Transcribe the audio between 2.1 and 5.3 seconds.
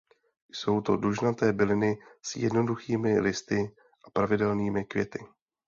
s jednoduchými listy a pravidelnými květy.